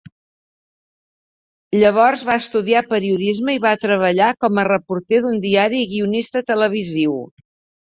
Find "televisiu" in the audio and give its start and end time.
6.51-7.17